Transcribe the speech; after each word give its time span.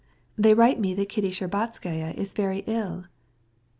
They 0.35 0.55
write 0.55 0.79
me 0.79 0.95
that 0.95 1.09
Kitty 1.09 1.29
Shtcherbatskaya's 1.29 2.33
very 2.33 2.63
ill." 2.65 3.05